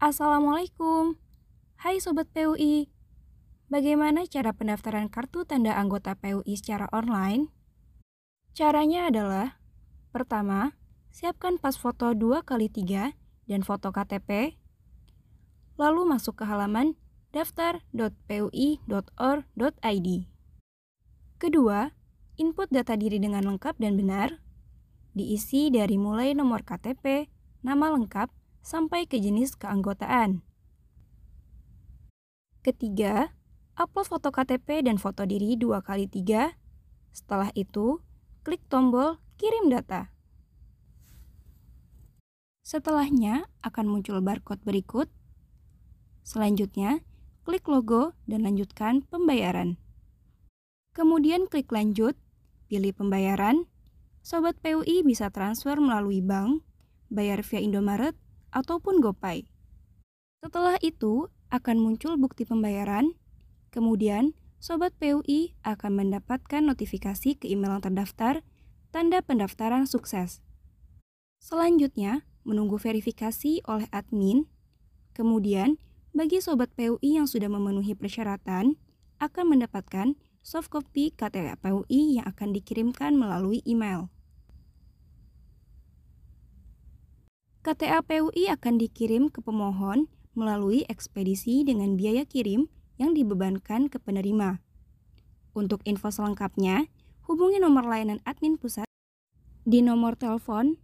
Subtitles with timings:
[0.00, 1.20] Assalamualaikum.
[1.76, 2.88] Hai Sobat PUI.
[3.68, 7.52] Bagaimana cara pendaftaran kartu tanda anggota PUI secara online?
[8.56, 9.60] Caranya adalah
[10.08, 10.72] Pertama,
[11.12, 13.12] siapkan pas foto 2 kali 3
[13.44, 14.56] dan foto KTP.
[15.76, 16.96] Lalu masuk ke halaman
[17.36, 20.08] daftar.pui.or.id.
[21.36, 21.92] Kedua,
[22.40, 24.40] input data diri dengan lengkap dan benar.
[25.12, 27.28] Diisi dari mulai nomor KTP,
[27.60, 30.44] nama lengkap, sampai ke jenis keanggotaan.
[32.60, 33.32] Ketiga,
[33.80, 36.56] upload foto KTP dan foto diri dua kali tiga.
[37.10, 38.04] Setelah itu,
[38.44, 40.12] klik tombol kirim data.
[42.60, 45.08] Setelahnya akan muncul barcode berikut.
[46.22, 47.02] Selanjutnya,
[47.42, 49.80] klik logo dan lanjutkan pembayaran.
[50.94, 52.14] Kemudian klik lanjut,
[52.70, 53.66] pilih pembayaran.
[54.20, 56.60] Sobat PUI bisa transfer melalui bank,
[57.08, 58.14] bayar via Indomaret,
[58.50, 59.46] ataupun GoPay.
[60.40, 63.18] Setelah itu, akan muncul bukti pembayaran.
[63.74, 68.44] Kemudian, Sobat PUI akan mendapatkan notifikasi ke email yang terdaftar,
[68.92, 70.44] tanda pendaftaran sukses.
[71.40, 74.44] Selanjutnya, menunggu verifikasi oleh admin.
[75.16, 75.80] Kemudian,
[76.12, 78.76] bagi Sobat PUI yang sudah memenuhi persyaratan,
[79.20, 84.12] akan mendapatkan soft copy KTA PUI yang akan dikirimkan melalui email.
[87.60, 94.64] KTA PUI akan dikirim ke pemohon melalui ekspedisi dengan biaya kirim yang dibebankan ke penerima.
[95.52, 96.88] Untuk info selengkapnya,
[97.28, 98.88] hubungi nomor layanan admin pusat
[99.68, 100.80] di nomor telepon